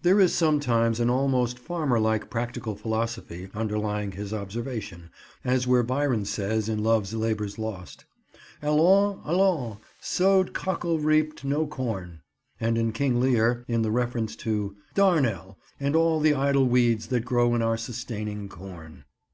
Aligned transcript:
There 0.00 0.18
is 0.18 0.34
sometimes 0.34 1.00
an 1.00 1.10
almost 1.10 1.58
farmer 1.58 2.00
like 2.00 2.30
practical 2.30 2.76
philosophy 2.76 3.50
underlying 3.52 4.12
his 4.12 4.32
observation, 4.32 5.10
as 5.44 5.66
where 5.66 5.82
Biron 5.82 6.24
says, 6.24 6.66
in 6.66 6.82
Love's 6.82 7.12
Labour's 7.12 7.58
Lost: 7.58 8.06
"Allons 8.62 9.20
allons! 9.26 9.76
sow'd 10.00 10.54
cockle 10.54 10.98
reap'd 10.98 11.44
no 11.44 11.66
corn"; 11.66 12.22
and 12.58 12.78
in 12.78 12.92
King 12.92 13.20
Lear, 13.20 13.66
in 13.68 13.82
the 13.82 13.90
reference 13.90 14.34
to— 14.36 14.76
"Darnel, 14.94 15.58
and 15.78 15.94
all 15.94 16.20
the 16.20 16.32
idle 16.32 16.66
weeds 16.66 17.08
that 17.08 17.26
grow 17.26 17.54
In 17.54 17.60
our 17.60 17.76
sustaining 17.76 18.48
corn." 18.48 19.04